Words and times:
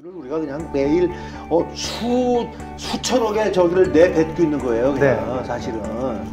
를 0.00 0.12
우리가 0.12 0.38
그냥 0.38 0.70
매일 0.72 1.10
어, 1.50 1.68
수 1.74 2.46
수천억의 2.76 3.52
저기를 3.52 3.90
내뱉고 3.90 4.42
있는 4.44 4.56
거예요. 4.60 4.94
그냥 4.94 5.42
사실은. 5.44 5.80
어? 5.84 6.24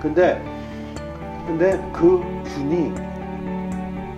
근데 0.00 0.40
근데 1.44 1.90
그 1.92 2.20
균이 2.44 2.94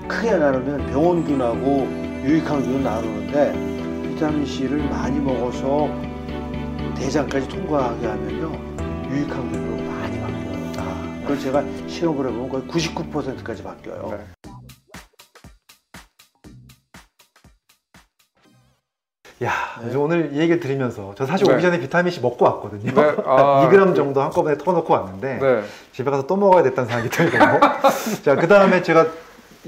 크게 0.06 0.36
나누면 0.36 0.88
병원균하고 0.88 1.86
유익한 2.22 2.62
균 2.64 2.82
나누는데 2.82 4.10
비타민 4.10 4.44
C를 4.44 4.86
많이 4.91 5.18
먹어서 5.20 5.88
대장까지 6.95 7.48
통과하게 7.48 8.06
하면요 8.09 8.52
유익한 9.11 9.52
균으로 9.52 9.90
많이 9.90 10.20
바뀌어요. 10.20 10.72
아, 10.77 11.18
그걸 11.22 11.38
제가 11.40 11.64
실험을 11.86 12.29
해보면 12.29 12.50
거의 12.50 12.62
99%까지 12.64 13.62
바뀌어요. 13.62 14.41
야, 19.43 19.52
네. 19.82 19.96
오늘 19.96 20.30
이 20.32 20.38
얘기를 20.38 20.61
들으면서 20.61 21.14
저 21.17 21.26
사실 21.26 21.46
네. 21.46 21.54
오기 21.54 21.62
전에 21.62 21.80
비타민 21.80 22.12
C 22.12 22.21
먹고 22.21 22.44
왔거든요. 22.44 22.93
네, 22.93 23.17
아, 23.25 23.68
2g 23.68 23.96
정도 23.96 24.22
한꺼번에 24.22 24.57
터놓고 24.57 24.93
왔는데 24.93 25.39
네. 25.40 25.62
집에 25.93 26.11
가서 26.11 26.26
또 26.26 26.36
먹어야 26.36 26.62
됐다는 26.62 26.89
생각이 26.89 27.11
들고 27.11 27.36
자, 28.22 28.36
그 28.36 28.46
다음에 28.46 28.82
제가 28.82 29.07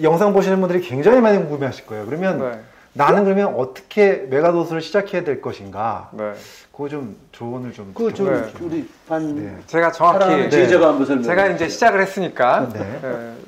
영상 0.03 0.33
보시는 0.33 0.61
분들이 0.61 0.81
굉장히 0.81 1.21
많이 1.21 1.39
궁금해하실 1.39 1.87
거예요. 1.87 2.07
그러면 2.07 2.39
네. 2.39 2.61
나는 2.93 3.25
그러면 3.25 3.55
어떻게 3.57 4.27
메가도스를 4.31 4.81
시작해야 4.81 5.25
될 5.25 5.41
것인가? 5.41 6.11
네. 6.13 6.33
그거 6.71 6.89
좀 6.89 7.17
조언을 7.33 7.73
좀. 7.73 7.93
그저 7.95 8.25
네. 8.25 8.53
우리 8.61 8.89
반 9.09 9.35
네. 9.35 9.57
제가 9.67 9.91
정확히 9.91 10.49
네. 10.49 10.69
제가 10.69 11.47
이제 11.49 11.69
시작을 11.69 12.01
했으니까 12.01 12.69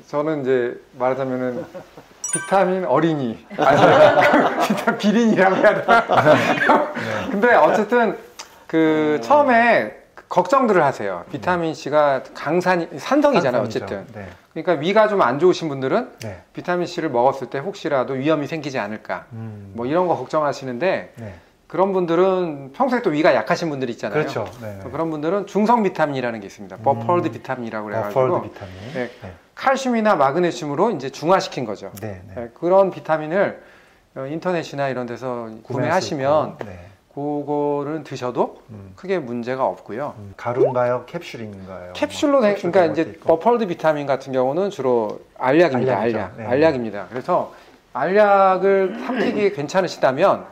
저는 0.07 0.41
이제 0.41 0.81
말하자면은 0.97 1.63
비타민 2.33 2.85
어린이 2.85 3.45
아니 3.57 4.67
비타민 4.67 4.97
비린이라고 4.97 5.55
해야 5.55 5.81
되나? 5.81 6.91
근데 7.31 7.53
어쨌든 7.55 8.17
그 8.67 9.19
처음에 9.23 9.95
걱정들을 10.29 10.83
하세요. 10.83 11.23
비타민 11.31 11.73
C가 11.73 12.21
강산 12.33 12.87
산성이잖아요. 12.97 13.63
산성이죠. 13.63 13.85
어쨌든 13.85 14.05
네. 14.13 14.27
그러니까 14.53 14.73
위가 14.73 15.07
좀 15.07 15.21
안 15.21 15.39
좋으신 15.39 15.69
분들은 15.69 16.11
네. 16.21 16.41
비타민 16.53 16.85
C를 16.85 17.09
먹었을 17.09 17.49
때 17.49 17.59
혹시라도 17.59 18.13
위염이 18.15 18.47
생기지 18.47 18.77
않을까 18.77 19.25
음. 19.33 19.71
뭐 19.75 19.85
이런 19.85 20.07
거 20.07 20.17
걱정하시는데 20.17 21.13
네. 21.15 21.33
그런 21.67 21.93
분들은 21.93 22.73
평소에 22.73 23.01
또 23.01 23.09
위가 23.09 23.35
약하신 23.35 23.69
분들 23.69 23.89
있잖아요. 23.91 24.19
그렇죠. 24.19 24.45
네. 24.61 24.79
그런 24.91 25.11
분들은 25.11 25.47
중성 25.47 25.83
비타민이라는 25.83 26.39
게 26.41 26.45
있습니다. 26.45 26.77
buffered 26.77 27.27
음. 27.27 27.31
비타민이라고 27.31 27.87
buffered 27.89 28.13
그래가지고 28.13 28.41
비타민. 28.41 29.09
칼슘이나 29.57 30.15
마그네슘으로 30.15 30.91
이제 30.91 31.09
중화시킨 31.09 31.65
거죠. 31.65 31.91
네. 31.99 32.21
네. 32.27 32.33
네, 32.35 32.49
그런 32.53 32.91
비타민을 32.91 33.61
어, 34.15 34.25
인터넷이나 34.25 34.87
이런 34.89 35.05
데서 35.05 35.49
구매하시면. 35.63 36.57
네. 36.65 36.79
그거를 37.17 38.03
드셔도 38.03 38.61
음. 38.69 38.91
크게 38.95 39.17
문제가 39.17 39.65
없고요. 39.65 40.13
음, 40.19 40.35
가루인가요? 40.37 41.05
캡슐인가요? 41.07 41.93
캡슐로 41.93 42.41
된, 42.41 42.53
캡슐 42.53 42.71
그러니까 42.71 42.93
때 42.93 43.01
이제 43.01 43.11
있고. 43.11 43.39
버펄드 43.39 43.65
비타민 43.65 44.05
같은 44.05 44.31
경우는 44.31 44.69
주로 44.69 45.21
알약입니다. 45.39 45.93
알약이죠. 45.93 46.17
알약, 46.19 46.37
네. 46.37 46.45
알약입니다. 46.45 47.07
그래서 47.09 47.55
알약을 47.93 48.99
삼키기 49.07 49.53
괜찮으시다면 49.53 50.45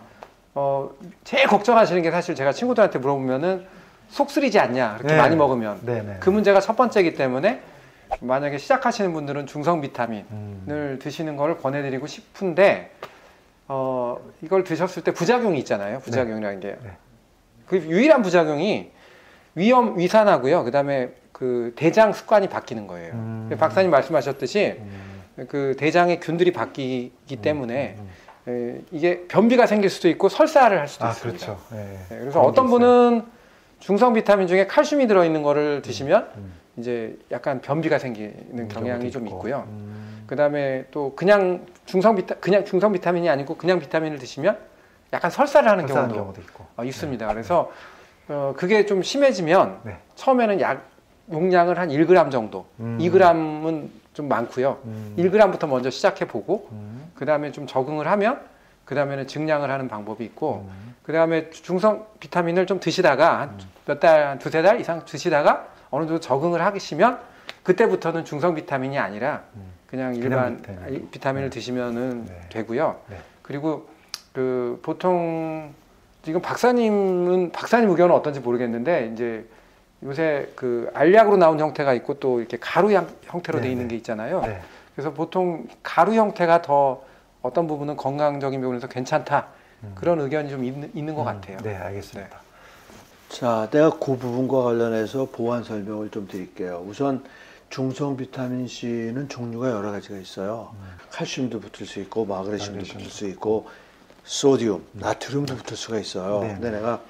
어, 0.56 0.90
제일 1.24 1.46
걱정하시는 1.46 2.02
게 2.02 2.10
사실 2.10 2.34
제가 2.34 2.52
친구들한테 2.52 2.98
물어보면은 2.98 3.68
속 4.10 4.32
쓰리지 4.32 4.60
않냐 4.60 4.96
그렇게 4.98 5.14
네. 5.14 5.22
많이 5.22 5.36
먹으면 5.36 5.78
네, 5.84 6.02
네. 6.02 6.18
그 6.20 6.32
문제가 6.32 6.62
첫 6.62 6.76
번째이기 6.76 7.14
때문에 7.14 7.62
만약에 8.22 8.58
시작하시는 8.58 9.14
분들은 9.14 9.48
중성 9.48 9.82
비타민을 9.82 10.26
음. 10.32 11.00
드시는 11.02 11.38
걸 11.38 11.58
권해드리고 11.58 12.08
싶은데 12.08 12.92
어, 13.68 14.18
이걸 14.42 14.64
드셨을 14.64 15.04
때 15.04 15.12
부작용이 15.12 15.58
있잖아요. 15.60 16.00
부작용이라는 16.00 16.60
게. 16.60 16.78
네. 16.82 16.92
그 17.66 17.78
유일한 17.78 18.22
부작용이 18.22 18.92
위험 19.56 19.98
위산하고요. 19.98 20.64
그다음에 20.64 21.10
그 21.32 21.74
대장 21.76 22.14
습관이 22.14 22.48
바뀌는 22.50 22.88
거예요. 22.88 23.14
음. 23.14 23.56
박사님 23.58 23.90
말씀하셨듯이 23.92 24.76
음. 24.80 25.46
그 25.50 25.76
대장의 25.78 26.20
균들이 26.20 26.54
바뀌기 26.54 27.38
때문에 27.42 27.98
음, 27.98 28.10
에, 28.48 28.82
이게 28.92 29.28
변비가 29.28 29.66
생길 29.66 29.90
수도 29.90 30.08
있고 30.08 30.30
설사를 30.30 30.78
할 30.80 30.88
수도 30.88 31.06
아 31.06 31.10
있습니다. 31.10 31.46
그렇죠. 31.46 31.62
네. 31.72 31.98
네, 32.10 32.20
그래서 32.20 32.42
어떤. 32.42 32.68
분은 32.68 33.24
중성 33.80 34.14
비타민 34.14 34.48
중에 34.48 34.68
칼슘이 34.68 35.08
들어있는 35.08 35.44
거를 35.44 35.82
드시면 35.82 36.30
음. 36.38 36.54
이제 36.78 37.18
약간 37.32 37.62
변비가 37.62 38.00
생기는 38.00 38.34
음, 38.52 38.68
경향이 38.68 39.12
좀 39.12 39.26
있고. 39.28 39.38
있고요. 39.38 39.66
음. 39.68 40.24
그다음에 40.28 40.86
또 40.92 41.14
그냥 41.16 41.66
중성 41.86 42.16
비타 42.16 42.36
그냥 42.36 42.66
중성 42.66 42.92
비타민이 42.92 43.30
아니고 43.30 43.56
그냥 43.56 43.80
비타민을 43.80 44.18
드시면 44.20 44.58
약간 45.14 45.32
설사를 45.32 45.70
하는 45.70 45.86
경우도 45.86 46.16
경우도. 46.16 46.42
어, 46.78 46.84
있습니다. 46.84 47.28
그래서 47.28 47.72
어, 48.28 48.54
그게 48.58 48.86
좀 48.86 49.04
심해지면 49.04 49.80
네. 49.84 49.98
처음에는 50.16 50.60
약 50.60 50.84
용량을 51.32 51.80
한 51.80 51.90
1g 51.90 52.32
정도, 52.32 52.66
음. 52.80 52.98
2g은 53.00 53.90
좀 54.14 54.28
많고요. 54.28 54.80
음. 54.86 55.16
1g부터 55.18 55.68
먼저 55.68 55.90
시작해 55.90 56.26
보고 56.26 56.68
음. 56.72 57.12
그다음에 57.16 57.52
좀 57.52 57.68
적응을 57.68 58.08
하면 58.08 58.42
그다음에는 58.86 59.28
증량을 59.28 59.72
하는 59.72 59.88
방법이 59.88 60.24
있고 60.26 60.68
음. 60.70 60.96
그다음에 61.04 61.50
중성 61.50 62.06
비타민을 62.20 62.66
좀 62.66 62.80
드시다가 62.80 63.42
한몇 63.42 64.00
달, 64.00 64.28
한 64.28 64.40
두세 64.40 64.62
달 64.62 64.80
이상 64.80 65.04
드시다가 65.06 65.68
어느 65.92 66.06
정도 66.06 66.20
적응을 66.20 66.64
하시면 66.64 67.20
그때부터는 67.64 68.26
중성 68.26 68.56
비타민이 68.56 68.98
아니라 68.98 69.44
음. 69.56 69.72
그냥 69.88 70.14
그냥 70.14 70.24
일반 70.24 70.62
비타민. 70.62 71.12
비타민을 71.12 71.50
네. 71.50 71.54
드시면은 71.54 72.26
네. 72.26 72.42
되고요. 72.50 73.00
네. 73.10 73.18
그리고 73.42 73.88
그 74.34 74.80
보통 74.84 75.74
지금 76.24 76.42
박사님은 76.42 77.52
박사님 77.52 77.90
의견은 77.90 78.14
어떤지 78.14 78.40
모르겠는데 78.40 79.12
이제 79.14 79.46
요새 80.04 80.50
그 80.56 80.90
알약으로 80.94 81.38
나온 81.38 81.60
형태가 81.60 81.94
있고 81.94 82.16
또 82.20 82.40
이렇게 82.40 82.58
가루 82.60 82.92
형- 82.92 83.08
형태로 83.24 83.60
네, 83.60 83.66
돼 83.66 83.72
있는 83.72 83.88
네. 83.88 83.94
게 83.94 83.98
있잖아요. 83.98 84.42
네. 84.42 84.60
그래서 84.96 85.14
보통 85.14 85.68
가루 85.84 86.14
형태가 86.14 86.62
더 86.62 87.04
어떤 87.42 87.68
부분은 87.68 87.96
건강적인 87.96 88.60
부분에서 88.62 88.88
괜찮다 88.88 89.48
음. 89.84 89.92
그런 89.96 90.20
의견이 90.20 90.50
좀 90.50 90.64
있는, 90.64 90.90
있는 90.94 91.14
것 91.16 91.22
음. 91.22 91.26
같아요. 91.26 91.58
네, 91.60 91.76
알겠습니다. 91.76 92.40
자, 93.30 93.68
내가 93.72 93.92
그 93.92 94.18
부분과 94.18 94.64
관련해서 94.64 95.26
보완 95.32 95.64
설명을 95.64 96.10
좀 96.10 96.28
드릴게요. 96.28 96.86
우선 96.88 97.24
중성 97.70 98.16
비타민 98.18 98.68
C는 98.68 99.28
종류가 99.28 99.72
여러 99.72 99.92
가지가 99.92 100.18
있어요. 100.18 100.74
칼슘도 101.12 101.60
붙을 101.60 101.88
수 101.88 102.00
있고 102.00 102.26
마그네슘도 102.26 102.72
마그네슘도 102.72 103.00
붙을 103.00 103.12
수 103.12 103.28
있고 103.28 103.68
소디움, 104.24 104.84
나트륨도 104.94 105.56
붙을 105.56 105.78
수가 105.78 106.00
있어요. 106.00 106.42
네. 106.42 106.54
근데 106.54 106.72
내가 106.72 107.02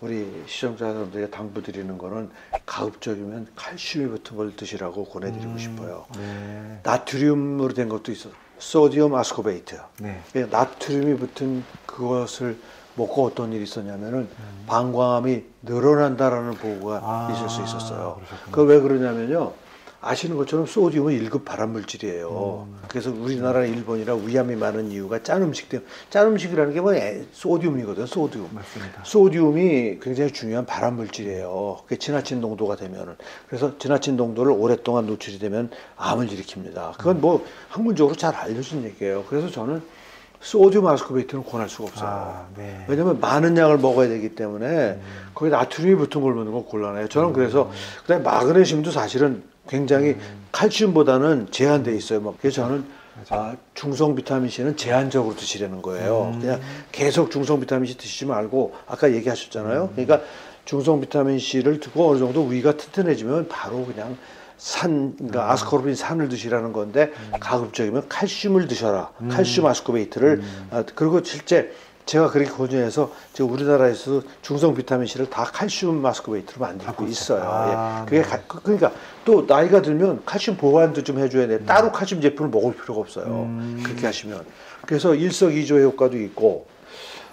우리 0.00 0.44
시청자분들에게 0.46 1.30
당부드리는 1.30 1.98
거는 1.98 2.30
가급적이면 2.64 3.48
칼슘이 3.54 4.06
붙은 4.06 4.36
걸 4.36 4.56
드시라고 4.56 5.04
권해드리고 5.04 5.50
음. 5.52 5.58
싶어요. 5.58 6.06
네. 6.16 6.80
나트륨으로 6.82 7.74
된 7.74 7.88
것도 7.88 8.12
있어. 8.12 8.30
소디움 8.58 9.14
아스코베이트. 9.14 9.78
네. 10.00 10.22
예, 10.36 10.44
나트륨이 10.44 11.16
붙은 11.16 11.64
그것을 11.86 12.58
먹고 12.96 13.24
어떤 13.26 13.52
일이 13.52 13.62
있었냐면은 13.64 14.28
방광암이 14.66 15.42
늘어난다라는 15.62 16.54
보고가 16.54 16.96
음. 16.98 17.02
아, 17.04 17.32
있을 17.32 17.48
수 17.48 17.62
있었어요. 17.62 18.20
그 18.50 18.62
왜 18.64 18.80
그러냐면요. 18.80 19.52
아시는 20.02 20.38
것처럼 20.38 20.64
소디움은 20.64 21.12
1급 21.28 21.44
발암물질이에요. 21.44 22.66
음. 22.66 22.78
그래서 22.88 23.10
우리나라 23.10 23.66
일본이랑 23.66 24.26
위암이 24.26 24.56
많은 24.56 24.90
이유가 24.90 25.22
짠 25.22 25.42
음식 25.42 25.68
때문에 25.68 25.86
짠 26.08 26.26
음식이라는 26.28 26.72
게 26.72 26.80
뭐 26.80 26.94
소디움이거든요. 27.32 28.06
소디움. 28.06 28.48
맞습니다. 28.50 29.02
소디움이 29.04 29.98
굉장히 30.00 30.32
중요한 30.32 30.64
발암 30.64 30.96
물질이에요. 30.96 31.80
그게 31.82 31.96
지나친 31.98 32.40
농도가 32.40 32.76
되면은 32.76 33.16
그래서 33.46 33.76
지나친 33.78 34.16
농도를 34.16 34.52
오랫동안 34.52 35.04
노출이 35.06 35.38
되면 35.38 35.70
암을 35.98 36.28
일으킵니다. 36.28 36.96
그건 36.96 37.20
뭐 37.20 37.44
학문적으로 37.68 38.16
잘 38.16 38.34
알려진 38.34 38.84
얘기예요. 38.84 39.24
그래서 39.28 39.50
저는 39.50 39.82
소디움 40.40 40.86
아스코베이트는 40.86 41.44
권할 41.44 41.68
수가 41.68 41.84
없어요. 41.84 42.08
아, 42.08 42.46
네. 42.56 42.84
왜냐면 42.88 43.20
많은 43.20 43.56
양을 43.56 43.78
먹어야 43.78 44.08
되기 44.08 44.34
때문에 44.34 44.98
거기 45.34 45.50
나트륨이 45.50 45.94
붙은 45.96 46.22
걸 46.22 46.34
먹는 46.34 46.52
건 46.52 46.64
곤란해요. 46.64 47.08
저는 47.08 47.32
그래서 47.32 47.70
그다음에 48.02 48.24
마그네슘도 48.24 48.90
사실은 48.90 49.42
굉장히 49.68 50.16
칼슘보다는 50.50 51.48
제한돼 51.50 51.94
있어요. 51.94 52.20
막 52.20 52.34
그래서 52.40 52.62
저는 52.62 52.84
아, 53.28 53.54
중성 53.74 54.14
비타민 54.14 54.48
C는 54.48 54.76
제한적으로 54.76 55.36
드시라는 55.36 55.82
거예요. 55.82 56.34
그냥 56.40 56.60
계속 56.90 57.30
중성 57.30 57.60
비타민 57.60 57.86
C 57.86 57.98
드시지 57.98 58.24
말고 58.24 58.74
아까 58.86 59.12
얘기하셨잖아요. 59.12 59.90
그러니까 59.92 60.22
중성 60.64 61.00
비타민 61.02 61.38
C를 61.38 61.80
두고 61.80 62.10
어느 62.10 62.18
정도 62.18 62.46
위가 62.46 62.76
튼튼해지면 62.76 63.48
바로 63.48 63.84
그냥 63.84 64.16
산, 64.70 65.14
그러니까 65.16 65.50
아스코르빈 65.52 65.94
산을 65.94 66.28
드시라는 66.28 66.74
건데 66.74 67.12
가급적이면 67.40 68.08
칼슘을 68.10 68.68
드셔라. 68.68 69.10
칼슘 69.30 69.64
아스코베이트를 69.64 70.42
아, 70.70 70.84
그리고 70.94 71.24
실제 71.24 71.72
제가 72.04 72.30
그렇게 72.30 72.50
권유해서 72.50 73.10
지금 73.32 73.52
우리나라에서 73.52 74.20
중성 74.42 74.74
비타민 74.74 75.06
C를 75.06 75.30
다 75.30 75.44
칼슘 75.44 76.04
아스코베이트로 76.04 76.60
만들고 76.60 77.06
있어요. 77.06 77.42
아, 77.42 78.00
예. 78.02 78.04
그게 78.04 78.22
네. 78.22 78.28
가- 78.28 78.40
그- 78.46 78.60
그러니까 78.62 78.92
또 79.24 79.46
나이가 79.48 79.80
들면 79.80 80.24
칼슘 80.26 80.58
보완도 80.58 81.04
좀 81.04 81.18
해줘야 81.18 81.46
돼. 81.46 81.64
따로 81.64 81.90
칼슘 81.90 82.20
제품을 82.20 82.50
먹을 82.50 82.74
필요가 82.74 83.00
없어요. 83.00 83.24
음. 83.26 83.80
그렇게 83.82 84.04
하시면. 84.04 84.44
그래서 84.86 85.14
일석이조의 85.14 85.84
효과도 85.84 86.18
있고 86.18 86.66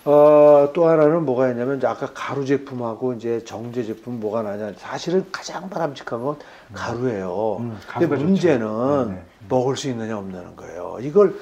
어, 0.10 0.70
또 0.74 0.88
하나는 0.88 1.26
뭐가 1.26 1.50
있냐면 1.50 1.82
아까 1.84 2.10
가루 2.14 2.46
제품하고 2.46 3.12
이제 3.12 3.44
정제 3.44 3.84
제품 3.84 4.22
뭐가 4.22 4.42
나냐. 4.42 4.72
사실은 4.78 5.26
가장 5.34 5.70
바람직한 5.70 6.24
건 6.24 6.38
가루예요. 6.74 7.58
음, 7.60 7.78
근데 7.94 8.08
가루가 8.08 8.16
좋죠. 8.16 8.26
문제는 8.26 9.08
네, 9.10 9.16
네. 9.16 9.22
먹을 9.50 9.76
수 9.76 9.90
있느냐 9.90 10.18
없느냐는 10.18 10.56
거예요. 10.56 10.98
이걸 11.02 11.36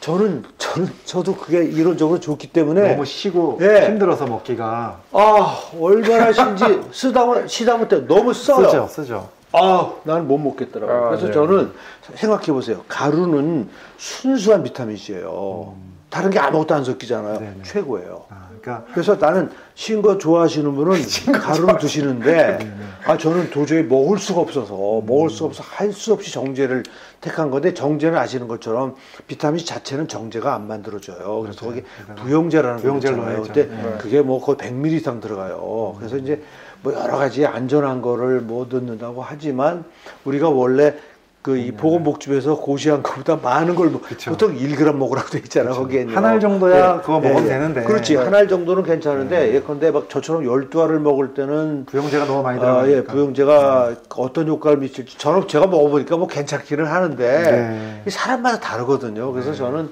저는 0.00 0.42
저는 0.58 0.88
저도 1.04 1.36
그게 1.36 1.62
이론적으로 1.64 2.18
좋기 2.18 2.48
때문에 2.48 2.94
너무 2.94 3.04
쉬고 3.04 3.58
네. 3.60 3.86
힘들어서 3.86 4.26
먹기가 4.26 5.02
아 5.12 5.58
얼마나 5.80 6.32
신지 6.32 6.80
쓰다 6.90 7.26
보 7.26 7.46
시다 7.46 7.76
못해 7.76 8.04
너무 8.08 8.32
써요. 8.32 8.66
쓰죠, 8.66 8.86
쓰죠. 8.88 9.28
아, 9.52 9.92
나는 10.02 10.26
못 10.26 10.38
먹겠더라고요. 10.38 10.96
아, 10.96 11.08
그래서 11.10 11.26
네. 11.26 11.32
저는 11.32 11.72
생각해 12.14 12.46
보세요. 12.46 12.82
가루는 12.88 13.68
순수한 13.98 14.64
비타민C예요. 14.64 15.89
다른 16.10 16.30
게 16.30 16.38
아무것도 16.40 16.74
안 16.74 16.84
섞이잖아요. 16.84 17.38
네, 17.40 17.54
네. 17.56 17.62
최고예요. 17.62 18.24
아, 18.30 18.48
그러니까 18.60 18.84
그래서 18.92 19.14
나는 19.14 19.48
신 19.74 20.02
거 20.02 20.18
좋아하시는 20.18 20.74
분은 20.74 21.00
가루를 21.40 21.78
드시는데 21.78 22.58
네, 22.58 22.72
아 23.06 23.16
저는 23.16 23.50
도저히 23.50 23.82
먹을 23.84 24.18
수가 24.18 24.40
없어서 24.40 24.74
먹을 25.06 25.30
수가 25.30 25.46
없어 25.46 25.62
할 25.62 25.92
수 25.92 26.12
없이 26.12 26.32
정제를 26.32 26.82
택한 27.20 27.50
건데 27.50 27.72
정제는 27.74 28.18
아시는 28.18 28.48
것처럼 28.48 28.96
비타민 29.26 29.64
자체는 29.64 30.08
정제가 30.08 30.52
안 30.54 30.66
만들어져요. 30.66 31.40
그래서 31.42 31.64
거기 31.66 31.82
부용제라는 32.16 32.76
거 32.76 32.82
부용제로. 32.82 33.22
해야죠. 33.22 33.42
근데 33.44 33.66
네. 33.68 33.94
그게 33.98 34.20
뭐 34.20 34.40
거의 34.40 34.56
100ml 34.58 34.92
이상 34.92 35.20
들어가요. 35.20 35.94
그래서 35.98 36.16
이제 36.16 36.42
뭐 36.82 36.92
여러 36.94 37.16
가지 37.18 37.46
안전한 37.46 38.02
거를 38.02 38.40
못 38.40 38.68
넣는다고 38.74 39.22
하지만 39.22 39.84
우리가 40.24 40.48
원래 40.48 40.94
그 41.42 41.56
이 41.56 41.72
보건복지부에서 41.72 42.56
고시한 42.56 43.02
것보다 43.02 43.36
많은 43.36 43.74
걸 43.74 43.88
먹- 43.88 44.02
그쵸. 44.02 44.30
보통 44.30 44.54
1g 44.56 44.92
먹으라고 44.94 45.30
돼 45.30 45.38
있잖아. 45.38 45.70
거기에 45.70 46.04
한알 46.04 46.38
정도야 46.38 47.00
그거 47.00 47.18
먹으면 47.18 47.46
되는데. 47.46 47.82
그렇지. 47.84 48.16
한 48.16 48.34
알 48.34 48.46
정도는 48.46 48.82
괜찮은데 48.82 49.54
예 49.54 49.60
컨대 49.62 49.90
막 49.90 50.10
저처럼 50.10 50.44
12알을 50.44 50.98
먹을 50.98 51.32
때는 51.32 51.86
부용제가 51.86 52.26
너무 52.26 52.42
많이 52.42 52.58
아, 52.58 52.60
들어가니까. 52.60 52.96
예, 52.96 53.04
부용제가 53.04 53.94
어떤 54.16 54.48
효과를 54.48 54.78
미칠지 54.78 55.16
저는 55.16 55.48
제가 55.48 55.66
먹어보니까 55.66 56.16
뭐 56.18 56.26
괜찮기는 56.26 56.84
하는데 56.84 57.42
네. 57.42 58.02
이 58.06 58.10
사람마다 58.10 58.60
다르거든요. 58.60 59.32
그래서 59.32 59.54
저는 59.54 59.88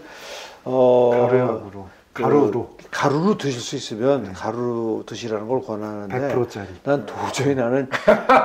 어 0.64 1.10
가루약으로. 1.28 1.88
그 2.12 2.22
가루로. 2.24 2.76
가루로 2.90 3.38
드실 3.38 3.60
수 3.60 3.76
있으면 3.76 4.32
가루로 4.34 5.04
드시라는 5.06 5.48
걸 5.48 5.62
권하는데 5.62 6.34
100%짜리. 6.34 6.66
난 6.84 7.06
도저히 7.06 7.54
나는 7.54 7.88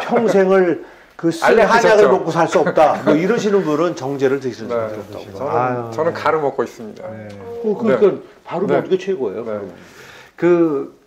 평생을 0.03 0.85
그쓴 1.23 1.45
알레르기 1.45 1.71
한약을? 1.71 2.09
먹고 2.09 2.31
살 2.31 2.47
수 2.49 2.59
없다. 2.59 3.03
뭐 3.05 3.15
이러시는 3.15 3.63
분은 3.63 3.95
정제를 3.95 4.41
드시는 4.41 4.69
네. 4.69 4.75
없다고. 4.75 5.19
드시고. 5.19 5.37
저는, 5.37 5.51
아유, 5.55 5.91
저는 5.93 6.13
네. 6.13 6.19
가루 6.21 6.41
먹고 6.41 6.63
있습니다. 6.63 7.09
네. 7.09 7.27
어, 7.63 7.77
그러니까 7.77 8.21
바로 8.43 8.67
네. 8.67 8.73
먹는 8.73 8.89
게 8.89 8.97
최고예요. 8.97 9.45
네. 9.45 9.59
그 10.35 11.01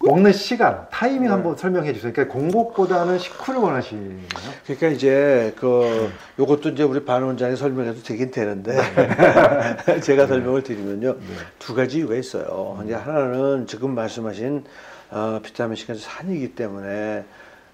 먹는 0.00 0.32
시간, 0.32 0.86
타이밍 0.90 1.30
한번 1.30 1.56
설명해 1.56 1.92
주세요. 1.92 2.10
그러니까 2.12 2.32
공복보다는 2.32 3.18
식후를 3.18 3.60
원하시나요? 3.60 4.16
그러니까 4.64 4.88
이제 4.88 5.52
그 5.56 6.10
요것도 6.38 6.70
이제 6.70 6.82
우리 6.82 7.04
반 7.04 7.22
원장이 7.22 7.56
설명해도 7.56 8.02
되긴 8.02 8.30
되는데 8.30 8.76
제가 10.02 10.26
설명을 10.26 10.62
드리면요 10.62 11.16
두 11.58 11.74
가지 11.74 11.98
이유가 11.98 12.16
있어요. 12.16 12.80
이제 12.84 12.94
하나는 12.94 13.66
지금 13.66 13.94
말씀하신 13.94 14.64
어, 15.10 15.40
비타민 15.42 15.76
C가 15.76 15.94
산이기 15.94 16.54
때문에 16.54 17.24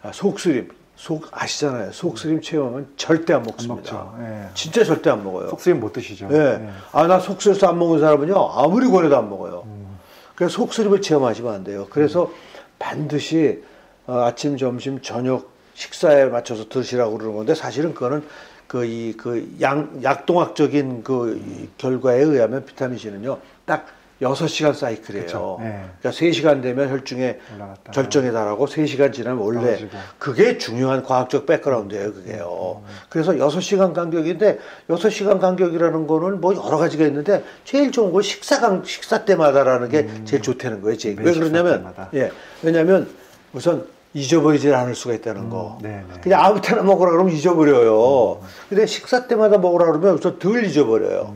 아, 0.03 0.13
속쓰림 0.13 0.69
속 1.01 1.29
아시잖아요. 1.31 1.93
속쓰림 1.93 2.43
체험은 2.43 2.89
절대 2.99 3.33
안안 3.33 3.47
먹습니다. 3.47 3.75
먹죠. 3.75 4.17
예. 4.21 4.49
진짜 4.53 4.85
절대 4.85 5.09
안 5.09 5.25
먹어요. 5.25 5.49
속쓰림 5.49 5.81
못 5.81 5.95
드시죠? 5.95 6.29
예. 6.31 6.37
예. 6.37 6.69
아, 6.93 7.07
나 7.07 7.19
속쓰려서 7.19 7.69
안 7.69 7.79
먹는 7.79 8.01
사람은요, 8.01 8.35
아무리 8.53 8.87
권해도 8.87 9.17
안 9.17 9.31
먹어요. 9.31 9.63
음. 9.65 9.99
그래서 10.35 10.57
속쓰림을 10.57 11.01
체험하시면 11.01 11.55
안 11.55 11.65
돼요. 11.65 11.87
그래서 11.89 12.31
반드시 12.79 13.63
어, 14.07 14.25
아침, 14.27 14.59
점심, 14.59 15.01
저녁 15.01 15.49
식사에 15.73 16.27
맞춰서 16.27 16.69
드시라고 16.69 17.17
그러는 17.17 17.35
건데 17.35 17.55
사실은 17.55 17.95
그거는 17.95 18.23
그 18.67 18.85
이그양 18.85 20.01
약동학적인 20.03 21.03
그이 21.03 21.71
결과에 21.79 22.19
의하면 22.19 22.67
비타민 22.67 22.99
C는요, 22.99 23.39
딱 23.65 23.87
6시간 24.21 24.75
사이클이에요. 24.75 25.27
그쵸. 25.27 25.59
예. 25.63 25.85
그러니까 26.01 26.11
3시간 26.11 26.63
되면 26.63 26.91
혈중에 26.91 27.39
올라갔다. 27.57 27.93
절정에 27.93 28.31
달하고 28.31 28.67
3시간 28.67 29.13
지나면 29.13 29.43
원래 29.43 29.61
떨어지고. 29.61 29.91
그게 30.19 30.59
중요한 30.59 31.03
과학적 31.03 31.47
백그라운드예요, 31.47 32.13
그게요. 32.13 32.83
그래서 33.09 33.33
6시간 33.33 33.95
간격인데 33.95 34.59
6시간 34.91 35.41
간격이라는 35.41 36.07
거는 36.07 36.41
뭐 36.41 36.55
여러 36.55 36.77
가지가 36.77 37.07
있는데 37.07 37.43
제일 37.65 37.93
좋은 37.93 38.13
건 38.13 38.23
식사 38.23 38.61
간 38.61 38.83
식사 38.85 39.25
때마다라는 39.25 39.89
게 39.89 40.09
제일 40.25 40.43
좋다는 40.43 40.83
거예요. 40.83 40.99
제일. 40.99 41.17
매왜 41.17 41.33
그러냐면 41.33 41.79
때마다. 41.79 42.11
예. 42.15 42.31
왜냐면 42.63 43.09
우선 43.53 43.87
잊어버리질 44.13 44.75
않을 44.75 44.95
수가 44.95 45.15
있다는 45.15 45.49
거. 45.49 45.79
네, 45.81 46.05
네. 46.13 46.21
그냥 46.21 46.45
아무 46.45 46.61
때나 46.61 46.83
먹으라 46.83 47.13
그러면 47.13 47.33
잊어버려요. 47.33 48.41
근데 48.69 48.85
식사 48.85 49.27
때마다 49.27 49.57
먹으라 49.57 49.87
그러면 49.87 50.15
우선 50.15 50.39
덜 50.39 50.65
잊어버려요. 50.65 51.35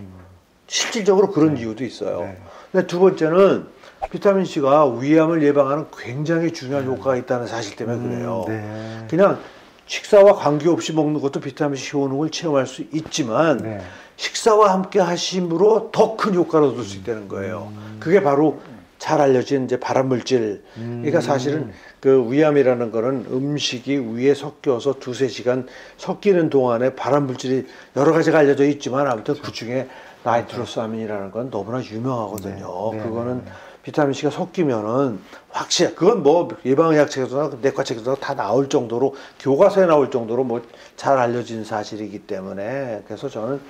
실질적으로 0.66 1.30
그런 1.30 1.56
이유도 1.56 1.84
있어요. 1.84 2.20
네. 2.20 2.36
근데 2.74 2.88
두 2.88 2.98
번째는 2.98 3.66
비타민 4.10 4.44
C가 4.44 4.96
위암을 4.96 5.44
예방하는 5.44 5.86
굉장히 5.96 6.52
중요한 6.52 6.84
효과가 6.86 7.16
있다는 7.18 7.46
사실 7.46 7.76
때문에 7.76 8.08
그래요. 8.08 8.44
네. 8.48 9.06
그냥 9.08 9.38
식사와 9.86 10.34
관계없이 10.34 10.92
먹는 10.92 11.20
것도 11.20 11.38
비타민 11.38 11.76
C 11.76 11.96
효능을 11.96 12.30
체험할 12.30 12.66
수 12.66 12.82
있지만 12.92 13.58
네. 13.58 13.80
식사와 14.16 14.72
함께 14.72 14.98
하심으로 14.98 15.90
더 15.92 16.16
큰 16.16 16.34
효과를 16.34 16.66
얻을 16.68 16.82
수 16.82 16.96
있다는 16.96 17.28
거예요. 17.28 17.72
그게 18.00 18.20
바로 18.20 18.60
잘 18.98 19.20
알려진 19.20 19.66
이제 19.66 19.78
발암 19.78 20.08
물질. 20.08 20.64
그러니까 20.74 21.20
사실은 21.20 21.72
그 22.00 22.28
위암이라는 22.28 22.90
거는 22.90 23.26
음식이 23.30 23.98
위에 24.16 24.34
섞여서 24.34 24.94
두세 24.98 25.28
시간 25.28 25.68
섞이는 25.98 26.50
동안에 26.50 26.96
발암 26.96 27.26
물질이 27.28 27.66
여러 27.96 28.12
가지가 28.12 28.38
알려져 28.38 28.64
있지만 28.64 29.06
아무튼 29.06 29.36
그 29.40 29.52
중에 29.52 29.86
나이트로사민이라는 30.24 31.30
건 31.30 31.50
너무나 31.50 31.82
유명하거든요. 31.82 32.90
네, 32.92 32.98
네, 32.98 33.04
그거는 33.04 33.36
네, 33.38 33.44
네. 33.44 33.50
비타민 33.82 34.14
C가 34.14 34.30
섞이면은 34.30 35.20
확실히 35.50 35.94
그건 35.94 36.22
뭐 36.22 36.48
예방의학 36.64 37.10
책에서나 37.10 37.50
내과 37.60 37.84
책에서나 37.84 38.16
다 38.16 38.34
나올 38.34 38.68
정도로 38.70 39.14
교과서에 39.38 39.86
나올 39.86 40.10
정도로 40.10 40.42
뭐 40.44 40.62
잘 40.96 41.18
알려진 41.18 41.64
사실이기 41.64 42.20
때문에 42.20 43.02
그래서 43.06 43.28
저는 43.28 43.60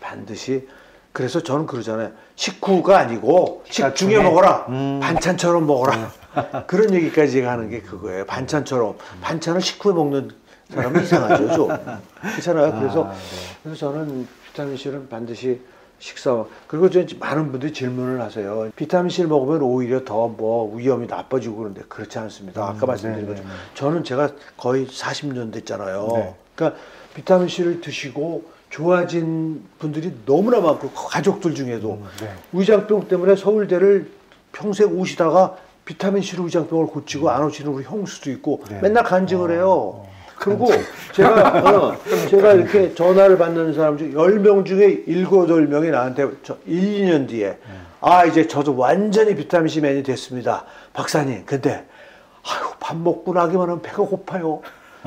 반드시 0.00 0.68
그래서 1.12 1.42
저는 1.42 1.66
그러잖아요. 1.66 2.10
식후가 2.36 2.98
아니고 2.98 3.62
식중에. 3.70 4.18
먹어라. 4.18 4.66
음. 4.68 5.00
반찬처럼 5.00 5.66
먹어라. 5.66 6.10
그런 6.66 6.92
얘기까지 6.94 7.32
제가 7.32 7.52
하는 7.52 7.70
게 7.70 7.80
그거예요. 7.80 8.24
반찬처럼. 8.26 8.96
반찬을 9.20 9.60
식후에 9.60 9.92
먹는 9.92 10.30
사람은 10.74 11.02
이상하죠, 11.02 11.54
좀. 11.54 11.68
그렇잖아요. 12.20 12.78
그래서, 12.80 13.04
아, 13.04 13.10
네. 13.12 13.16
그래서 13.62 13.78
저는 13.78 14.26
비타민 14.46 14.76
C는 14.76 15.08
반드시 15.08 15.60
식사, 16.06 16.44
그리고 16.66 16.90
저 16.90 17.04
많은 17.20 17.52
분들이 17.52 17.72
질문을 17.72 18.20
하세요. 18.20 18.70
비타민 18.74 19.08
C를 19.08 19.28
먹으면 19.28 19.62
오히려 19.62 20.04
더 20.04 20.26
뭐 20.26 20.74
위험이 20.74 21.06
나빠지고 21.06 21.56
그러는데 21.58 21.82
그렇지 21.88 22.18
않습니다. 22.18 22.64
아까 22.64 22.86
음, 22.86 22.88
말씀드린 22.88 23.24
네, 23.26 23.28
것처럼. 23.28 23.48
네, 23.52 23.56
네. 23.56 23.74
저는 23.74 24.02
제가 24.02 24.30
거의 24.56 24.86
40년 24.86 25.52
됐잖아요. 25.52 26.08
네. 26.14 26.34
그러니까 26.56 26.80
비타민 27.14 27.46
C를 27.46 27.80
드시고 27.80 28.44
좋아진 28.70 29.62
분들이 29.78 30.12
너무나 30.26 30.60
많고 30.60 30.90
가족들 30.90 31.54
중에도 31.54 32.02
네. 32.20 32.32
위장병 32.52 33.06
때문에 33.06 33.36
서울대를 33.36 34.10
평생 34.50 34.98
오시다가 34.98 35.56
비타민 35.84 36.22
C로 36.22 36.44
위장병을 36.44 36.86
고치고 36.86 37.30
안 37.30 37.44
오시는 37.44 37.70
우리 37.70 37.84
형수도 37.84 38.30
있고 38.32 38.64
네. 38.68 38.80
맨날 38.80 39.04
간증을 39.04 39.52
해요. 39.52 40.04
그리고 40.42 40.68
제가 41.12 41.70
어, 41.70 41.96
제가 42.28 42.54
이렇게 42.54 42.92
전화를 42.94 43.38
받는 43.38 43.74
사람 43.74 43.96
중 43.96 44.12
10명 44.12 44.66
중에 44.66 45.04
7, 45.04 45.24
8명이 45.26 45.90
나한테 45.90 46.28
저 46.42 46.56
1, 46.66 47.04
2년 47.06 47.28
뒤에 47.28 47.58
아 48.00 48.24
이제 48.24 48.48
저도 48.48 48.76
완전히 48.76 49.36
비타민 49.36 49.68
C 49.68 49.80
맨이 49.80 50.02
됐습니다. 50.02 50.64
박사님. 50.92 51.44
근데 51.46 51.86
아유 52.44 52.72
밥 52.80 52.96
먹고 52.96 53.32
나기만 53.32 53.68
하면 53.68 53.82
배가 53.82 53.98
고파요. 53.98 54.60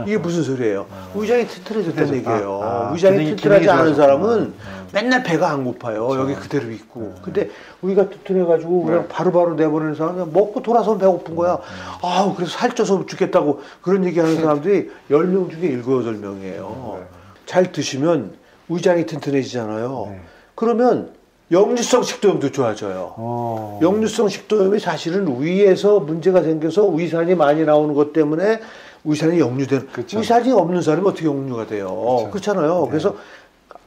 이게 0.03 0.17
무슨 0.17 0.43
소리예요? 0.43 0.85
위장이 1.15 1.47
튼튼해졌다는 1.47 2.07
튼튼해졌다. 2.07 2.15
얘기예요. 2.35 2.59
아, 2.61 2.91
위장이 2.93 3.17
기능이- 3.17 3.29
튼튼하지 3.37 3.69
않은. 3.69 3.95
사람은 3.95 4.53
맨날 4.91 5.23
배가 5.23 5.51
안 5.51 5.63
고파요. 5.63 6.09
여기 6.19 6.35
그대로 6.35 6.69
있고. 6.71 7.13
근데 7.21 7.49
우리가 7.81 8.09
튼튼해가지고 8.09 8.83
그냥 8.83 9.07
바로바로 9.07 9.55
내보내는 9.55 9.95
사람은 9.95 10.15
그냥 10.17 10.33
먹고 10.33 10.61
돌아서면 10.61 10.99
배고픈 10.99 11.35
거야. 11.35 11.59
아우, 12.01 12.35
그래서 12.35 12.51
살쪄서 12.57 13.05
죽겠다고 13.05 13.61
그런 13.81 14.03
얘기 14.05 14.19
하는 14.19 14.35
사람들이 14.35 14.89
10명 15.09 15.49
중에 15.49 15.61
7, 15.69 15.83
8명이에요. 15.83 16.97
잘 17.45 17.71
드시면 17.71 18.33
위장이 18.67 19.05
튼튼해지잖아요. 19.05 20.07
네. 20.11 20.21
그러면 20.55 21.11
역류성 21.51 22.01
식도염도 22.03 22.51
좋아져요. 22.51 23.13
어. 23.17 23.79
역류성 23.81 24.29
식도염이 24.29 24.79
사실은 24.79 25.39
위에서 25.39 25.99
문제가 25.99 26.41
생겨서 26.41 26.87
위산이 26.87 27.35
많이 27.35 27.63
나오는 27.63 27.93
것 27.93 28.13
때문에 28.13 28.59
위산이 29.05 29.39
역류되는 29.39 29.87
그쵸. 29.91 30.19
위산이 30.19 30.51
없는 30.51 30.81
사람이 30.81 31.07
어떻게 31.07 31.25
역류가 31.25 31.67
돼요? 31.67 31.87
그쵸. 31.87 32.29
그렇잖아요. 32.31 32.81
네. 32.85 32.89
그래서 32.89 33.15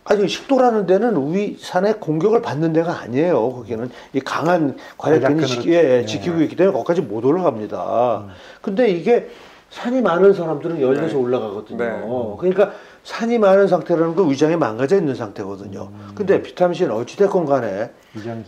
아니 0.04 0.26
식도라는 0.26 0.87
데는 0.87 1.34
위산의 1.34 2.00
공격을 2.00 2.40
받는 2.40 2.72
데가 2.72 3.00
아니에요. 3.00 3.52
거기는 3.52 3.90
이 4.14 4.20
강한 4.20 4.76
과략근이 4.96 5.46
지, 5.46 5.68
예, 5.70 5.82
네. 5.82 6.06
지키고 6.06 6.40
있기 6.42 6.56
때문에 6.56 6.72
거기까지 6.72 7.02
못 7.02 7.25
올라갑니다. 7.25 8.25
근데 8.62 8.88
이게 8.88 9.28
산이 9.70 10.00
많은 10.00 10.32
사람들은 10.32 10.80
열려서 10.80 11.08
네. 11.08 11.14
올라가거든요. 11.14 11.76
네. 11.78 12.37
그러니까 12.38 12.72
산이 13.09 13.38
많은 13.38 13.69
상태라는 13.69 14.15
건 14.15 14.31
위장이 14.31 14.57
망가져 14.57 14.97
있는 14.97 15.15
상태거든요. 15.15 15.91
근데 16.15 16.43
비타민C는 16.43 16.93
어찌됐건 16.93 17.47
간에 17.47 17.91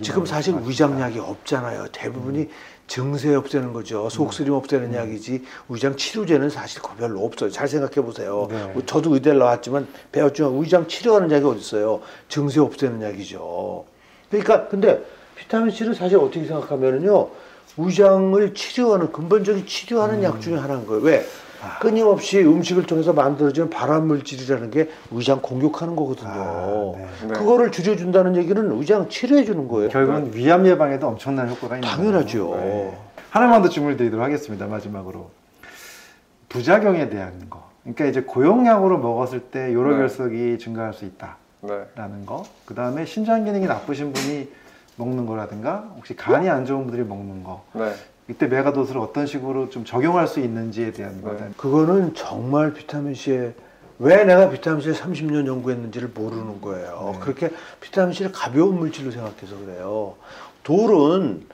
지금 0.02 0.26
사실. 0.26 0.54
위장약이 0.54 1.18
없잖아요. 1.18 1.86
대부분이 1.92 2.50
증세 2.86 3.34
없애는 3.34 3.72
거죠. 3.72 4.10
속쓰림 4.10 4.52
없애는 4.52 4.92
약이지 4.92 5.44
위장 5.70 5.96
치료제는 5.96 6.50
사실 6.50 6.82
거 6.82 6.94
별로 6.94 7.24
없어요. 7.24 7.48
잘 7.48 7.68
생각해 7.68 8.06
보세요. 8.06 8.48
네. 8.50 8.74
저도 8.84 9.14
의대를 9.14 9.38
나왔지만 9.38 9.88
배웠지만 10.12 10.60
위장 10.60 10.86
치료하는 10.86 11.30
약이 11.30 11.46
어디 11.46 11.60
있어요? 11.60 12.02
증세 12.28 12.60
없애는 12.60 13.00
약이죠. 13.00 13.86
그러니까 14.28 14.68
근데 14.68 15.02
비타민 15.36 15.70
C는 15.70 15.94
사실 15.94 16.18
어떻게 16.18 16.44
생각하면은요. 16.44 17.28
위장을 17.78 18.52
치료하는 18.52 19.10
근본적인 19.10 19.64
치료하는 19.64 20.22
약 20.22 20.38
중에 20.42 20.56
하나인 20.56 20.86
거예요. 20.86 21.02
왜? 21.02 21.26
끊임없이 21.80 22.40
음식을 22.40 22.84
통해서 22.84 23.12
만들어지는 23.12 23.70
발암 23.70 24.06
물질이라는 24.06 24.70
게 24.70 24.90
위장 25.10 25.40
공격하는 25.40 25.96
거거든요. 25.96 26.30
아, 26.30 26.92
네. 26.96 27.06
네. 27.28 27.32
그거를 27.34 27.70
줄여준다는 27.70 28.36
얘기는 28.36 28.80
위장 28.80 29.08
치료해 29.08 29.44
주는 29.44 29.68
거예요. 29.68 29.90
결국은 29.90 30.32
위암 30.34 30.66
예방에도 30.66 31.08
엄청난 31.08 31.48
효과가 31.48 31.76
있는 31.76 31.88
당연하죠. 31.88 32.56
네. 32.56 32.98
하나만 33.30 33.62
더 33.62 33.68
질문을 33.68 33.96
드리도록 33.96 34.24
하겠습니다. 34.24 34.66
마지막으로 34.66 35.30
부작용에 36.48 37.08
대한 37.08 37.48
거. 37.48 37.70
그러니까 37.82 38.06
이제 38.06 38.22
고용약으로 38.22 38.98
먹었을 38.98 39.40
때 39.40 39.72
요로 39.72 39.96
결석이 39.96 40.58
증가할 40.58 40.92
수 40.92 41.04
있다라는 41.04 42.20
네. 42.20 42.26
거. 42.26 42.44
그 42.64 42.74
다음에 42.74 43.04
신장 43.04 43.44
기능이 43.44 43.66
나쁘신 43.66 44.12
분이 44.12 44.48
먹는 44.96 45.26
거라든가 45.26 45.90
혹시 45.96 46.14
간이 46.14 46.48
안 46.50 46.66
좋은 46.66 46.82
분들이 46.86 47.06
먹는 47.06 47.44
거. 47.44 47.64
네. 47.72 47.92
이때 48.30 48.46
메가도스를 48.46 49.00
어떤 49.00 49.26
식으로 49.26 49.70
좀 49.70 49.84
적용할 49.84 50.28
수 50.28 50.38
있는지에 50.38 50.92
대한 50.92 51.20
네. 51.24 51.36
대한 51.36 51.54
그거는 51.56 52.14
정말 52.14 52.72
비타민 52.72 53.12
C에 53.14 53.52
왜 53.98 54.24
내가 54.24 54.48
비타민 54.50 54.80
C를 54.80 54.94
30년 54.94 55.46
연구했는지를 55.46 56.10
모르는 56.14 56.60
거예요. 56.60 57.10
네. 57.14 57.18
그렇게 57.20 57.50
비타민 57.80 58.14
C를 58.14 58.30
가벼운 58.30 58.78
물질로 58.78 59.10
생각해서 59.10 59.56
그래요. 59.64 60.14
돌은 60.62 61.44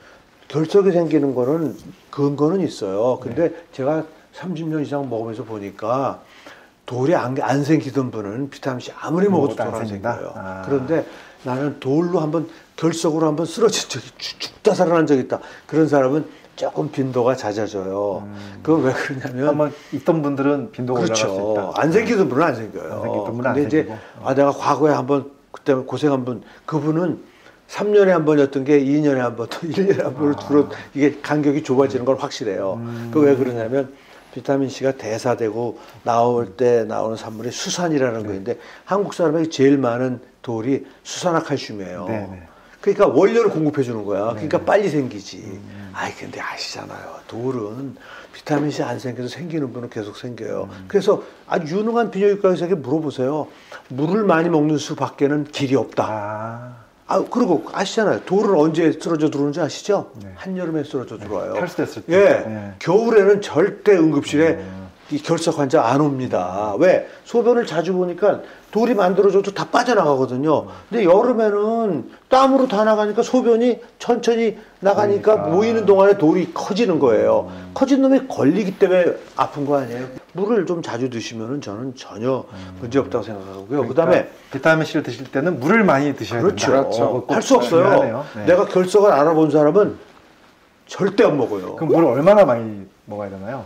결석이 0.48 0.92
생기는 0.92 1.34
거는 1.34 1.74
근거는 2.10 2.60
있어요. 2.60 3.18
근데 3.20 3.52
제가 3.72 4.04
30년 4.34 4.82
이상 4.82 5.08
먹으면서 5.08 5.44
보니까 5.44 6.20
돌이 6.84 7.14
안, 7.16 7.36
안 7.40 7.64
생기던 7.64 8.10
분은 8.10 8.50
비타민 8.50 8.80
C 8.80 8.92
아무리 9.00 9.28
먹어도 9.28 9.56
돌 9.56 9.66
안? 9.74 9.86
생겨요. 9.86 10.32
아. 10.36 10.62
그런데 10.66 11.04
나는 11.42 11.80
돌로 11.80 12.20
한번 12.20 12.48
결석으로 12.76 13.26
한번 13.26 13.46
쓰러진 13.46 13.88
적이 13.88 14.06
죽- 14.18 14.38
죽다 14.38 14.74
살아난 14.74 15.06
적이 15.06 15.22
있다. 15.22 15.40
그런 15.66 15.88
사람은 15.88 16.26
조금 16.56 16.90
빈도가 16.90 17.36
잦아져요. 17.36 18.22
음. 18.24 18.60
그건 18.62 18.84
왜 18.84 18.92
그러냐면 18.92 19.48
한번 19.48 19.72
있던 19.92 20.22
분들은 20.22 20.72
빈도가 20.72 21.00
올라갈 21.00 21.16
수 21.16 21.26
그렇죠. 21.26 21.52
있다. 21.52 21.72
안 21.82 21.92
생기던 21.92 22.28
분은 22.28 22.42
안 22.44 22.54
생겨요. 22.54 22.92
안 22.92 23.02
생기던 23.02 23.24
분은 23.36 23.46
안 23.46 23.54
근데 23.54 23.66
이제 23.68 23.76
생기고. 23.84 23.98
아 24.24 24.34
내가 24.34 24.50
과거에 24.50 24.92
한번 24.92 25.30
그때 25.52 25.74
고생한 25.74 26.24
분 26.24 26.42
그분은 26.64 27.20
3년에 27.68 28.08
한 28.08 28.24
번이었던 28.24 28.64
게 28.64 28.80
2년에 28.82 29.16
한 29.16 29.36
번, 29.36 29.48
또 29.48 29.58
1년에 29.58 30.02
한 30.02 30.14
번을 30.14 30.34
줄어 30.36 30.68
이게 30.94 31.18
간격이 31.20 31.62
좁아지는 31.62 32.04
건 32.04 32.16
확실해요. 32.16 32.74
음. 32.74 33.10
그왜 33.12 33.36
그러냐면 33.36 33.92
비타민 34.32 34.68
C가 34.68 34.92
대사되고 34.92 35.78
나올 36.04 36.56
때 36.56 36.84
나오는 36.84 37.16
산물이 37.16 37.50
수산이라는 37.50 38.22
네. 38.22 38.28
거인데 38.28 38.58
한국 38.84 39.14
사람에게 39.14 39.50
제일 39.50 39.78
많은 39.78 40.20
돌이 40.42 40.86
수산화 41.02 41.42
칼슘이에요. 41.42 42.04
네, 42.06 42.28
네. 42.30 42.48
그러니까 42.94 43.18
원료를 43.18 43.50
공급해 43.50 43.82
주는 43.82 44.04
거야. 44.04 44.28
네. 44.28 44.34
그러니까 44.34 44.60
빨리 44.60 44.88
생기지. 44.88 45.38
음. 45.38 45.90
아이 45.92 46.12
근데 46.14 46.40
아시잖아요. 46.40 47.16
돌은 47.26 47.96
비타민 48.32 48.70
C 48.70 48.82
안 48.82 48.98
생겨서 48.98 49.28
생기는 49.28 49.72
분은 49.72 49.90
계속 49.90 50.16
생겨요. 50.16 50.68
음. 50.70 50.84
그래서 50.86 51.22
아주 51.48 51.76
유능한 51.76 52.12
비뇨기과 52.12 52.50
의사에게 52.50 52.76
물어보세요. 52.76 53.48
물을 53.88 54.22
많이 54.22 54.48
먹는 54.48 54.78
수밖에는 54.78 55.44
길이 55.50 55.74
없다. 55.74 56.04
아, 56.08 56.76
아 57.08 57.24
그리고 57.28 57.64
아시잖아요. 57.72 58.20
돌은 58.24 58.54
언제 58.54 58.92
쓰러져 58.92 59.30
들어오는지 59.30 59.60
아시죠? 59.60 60.12
네. 60.22 60.32
한여름에 60.36 60.84
쓰러져 60.84 61.18
들어와요. 61.18 61.54
탈수됐을 61.54 62.02
때. 62.02 62.12
예, 62.12 62.24
네. 62.48 62.74
겨울에는 62.78 63.40
절대 63.40 63.96
응급실에 63.96 64.48
음. 64.50 64.85
이 65.10 65.18
결석 65.22 65.58
환자 65.58 65.84
안 65.84 66.00
옵니다. 66.00 66.74
왜? 66.78 67.08
소변을 67.24 67.64
자주 67.66 67.92
보니까 67.92 68.40
돌이 68.72 68.94
만들어져도 68.94 69.52
다 69.54 69.68
빠져나가거든요. 69.70 70.66
근데 70.90 71.04
여름에는 71.04 72.10
땀으로 72.28 72.66
다 72.66 72.82
나가니까 72.84 73.22
소변이 73.22 73.78
천천히 74.00 74.58
나가니까 74.80 75.32
그러니까. 75.34 75.56
모이는 75.56 75.86
동안에 75.86 76.18
돌이 76.18 76.52
커지는 76.52 76.98
거예요. 76.98 77.50
커진 77.72 78.02
놈이 78.02 78.26
걸리기 78.26 78.78
때문에 78.78 79.14
아픈 79.36 79.64
거 79.64 79.78
아니에요? 79.78 80.06
물을 80.32 80.66
좀 80.66 80.82
자주 80.82 81.08
드시면은 81.08 81.60
저는 81.60 81.94
전혀 81.94 82.44
문제 82.80 82.98
없다고 82.98 83.22
생각하고요. 83.24 83.86
그 83.86 83.94
다음에 83.94 84.12
그러니까 84.12 84.34
비타민 84.52 84.84
C를 84.84 85.02
드실 85.04 85.30
때는 85.30 85.60
물을 85.60 85.84
많이 85.84 86.14
드셔야 86.16 86.42
그렇죠. 86.42 86.66
된다. 86.66 86.80
그렇죠. 86.82 86.98
저거 86.98 87.20
꼭할수 87.20 87.54
없어요. 87.54 88.24
네. 88.34 88.44
내가 88.46 88.66
결석을 88.66 89.12
알아본 89.12 89.52
사람은 89.52 89.96
절대 90.86 91.24
안 91.24 91.38
먹어요. 91.38 91.76
그럼 91.76 91.92
물을 91.92 92.08
얼마나 92.08 92.44
많이 92.44 92.86
먹어야 93.06 93.30
되나요? 93.30 93.64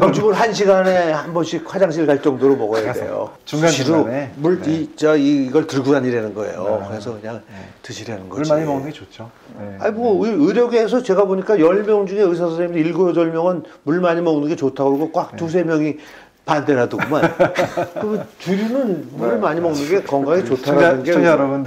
요즘은 0.00 0.34
한 0.34 0.52
시간에 0.52 1.10
한 1.12 1.32
번씩 1.32 1.62
화장실 1.72 2.06
갈 2.06 2.20
정도로 2.20 2.56
먹어야 2.56 2.92
돼요. 2.92 3.30
중간 3.44 3.70
중간에? 3.70 4.30
물, 4.36 4.60
네. 4.60 4.70
이, 4.72 4.90
저, 4.94 5.16
이, 5.16 5.46
이걸 5.46 5.66
들고 5.66 5.92
다니라는 5.92 6.34
거예요. 6.34 6.78
네. 6.82 6.88
그래서 6.88 7.18
그냥 7.18 7.40
네. 7.48 7.54
드시라는 7.82 8.28
물 8.28 8.38
거지. 8.38 8.50
많이 8.50 8.66
먹는 8.66 8.86
게 8.86 8.92
좋죠. 8.92 9.30
네. 9.58 9.76
아니, 9.80 9.92
뭐, 9.94 10.26
의- 10.26 10.34
의료계에서 10.34 11.02
제가 11.02 11.24
보니까 11.24 11.56
10명 11.56 12.06
중에 12.06 12.20
의사 12.20 12.46
선생님들 12.48 12.84
7, 12.84 12.92
8명은 12.92 13.64
물 13.84 14.00
많이 14.00 14.20
먹는 14.20 14.48
게 14.48 14.56
좋다고 14.56 14.96
그러고 14.98 15.12
꽉 15.12 15.30
네. 15.30 15.36
두세 15.38 15.62
명이 15.62 15.96
반대를 16.44 16.82
하더구만. 16.82 17.22
그러면 17.94 18.26
주류는 18.38 19.08
물을 19.12 19.34
네. 19.34 19.40
많이 19.40 19.60
먹는 19.60 19.88
게 19.88 20.02
건강에 20.02 20.44
좋다는 20.44 21.04
게 21.04 21.12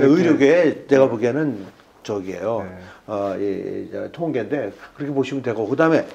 의료계에 0.06 0.86
내가 0.88 1.10
보기에는 1.10 1.66
저기예요. 2.04 2.66
네. 2.70 2.78
어, 3.08 3.36
이, 3.40 3.44
이, 3.44 3.90
저, 3.92 4.08
통계인데 4.12 4.72
그렇게 4.96 5.12
보시면 5.14 5.42
되고 5.42 5.68
그다음에 5.68 6.06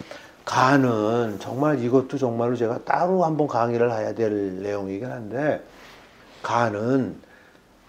간은 0.45 1.39
정말 1.41 1.83
이것도 1.83 2.19
정말로 2.19 2.55
제가 2.57 2.85
따로 2.85 3.25
한번 3.25 3.47
강의를 3.47 3.91
해야 3.91 4.15
될 4.15 4.63
내용이긴 4.63 5.11
한데 5.11 5.63
간은 6.43 7.17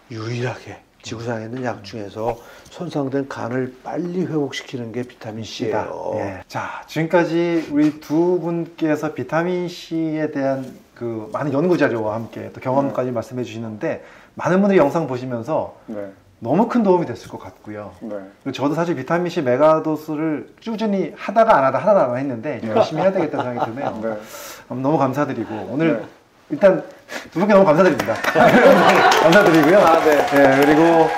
유일하게 0.09 0.77
지구상에 1.01 1.45
있는 1.45 1.63
약 1.63 1.83
중에서 1.83 2.39
손상된 2.71 3.27
간을 3.29 3.75
빨리 3.83 4.25
회복시키는 4.25 4.91
게 4.91 5.03
비타민 5.03 5.43
C예요. 5.43 6.13
예. 6.15 6.41
자, 6.47 6.83
지금까지 6.87 7.69
우리 7.71 7.99
두 7.99 8.39
분께서 8.39 9.13
비타민 9.13 9.67
C에 9.67 10.31
대한 10.31 10.75
그 10.95 11.29
많은 11.31 11.53
연구 11.53 11.77
자료와 11.77 12.15
함께 12.15 12.51
또 12.53 12.61
경험까지 12.61 13.11
말씀해 13.11 13.43
주시는데 13.43 14.03
많은 14.33 14.61
분들이 14.61 14.79
영상 14.79 15.07
보시면서 15.07 15.77
네. 15.85 16.11
너무 16.45 16.67
큰 16.67 16.83
도움이 16.83 17.07
됐을 17.07 17.27
것 17.27 17.39
같고요. 17.39 17.91
네. 18.01 18.51
저도 18.51 18.75
사실 18.75 18.95
비타민 18.95 19.31
C 19.31 19.41
메가도스를 19.41 20.49
꾸준히 20.63 21.11
하다가 21.17 21.57
안 21.57 21.63
하다 21.65 21.79
하다가 21.79 22.01
안 22.01 22.09
하다 22.09 22.15
했는데 22.17 22.61
열심히 22.67 23.01
해야 23.01 23.11
되겠다는 23.11 23.45
생각이 23.45 23.71
드네요. 23.71 23.99
네. 24.03 24.09
음, 24.69 24.81
너무 24.83 24.99
감사드리고 24.99 25.69
오늘 25.71 26.01
네. 26.01 26.05
일단 26.51 26.83
두 27.31 27.39
분께 27.39 27.51
너무 27.51 27.65
감사드립니다. 27.65 28.13
감사드리고요. 29.23 29.79
아, 29.79 29.99
네. 30.01 30.25
네, 30.27 30.65
그리고 30.65 31.09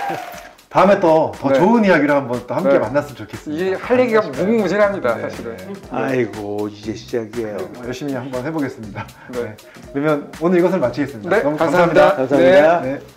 다음에 0.69 0.97
또더 1.01 1.49
네. 1.49 1.59
좋은 1.59 1.83
이야기로 1.83 2.13
한번 2.13 2.47
또 2.47 2.55
함께 2.55 2.69
네. 2.69 2.79
만났으면 2.79 3.17
좋겠습니다. 3.17 3.65
이게 3.65 3.75
할 3.75 3.99
얘기가 3.99 4.21
무궁무진합니다, 4.21 5.15
네, 5.15 5.21
사실은. 5.23 5.57
네. 5.57 5.73
아이고 5.91 6.69
이제 6.69 6.93
시작이에요. 6.93 7.57
열심히 7.85 8.13
한번 8.13 8.45
해보겠습니다. 8.45 9.05
네. 9.33 9.43
네. 9.43 9.55
그러면 9.91 10.31
오늘 10.39 10.59
이것을 10.59 10.79
마치겠습니다. 10.79 11.29
네, 11.29 11.43
너무 11.43 11.57
감사합니다. 11.57 12.15
감사합니다. 12.15 12.37
감사합니다. 12.37 12.81
네. 12.81 13.16